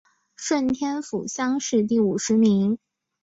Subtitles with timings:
[0.35, 2.79] 顺天府乡试第五十名。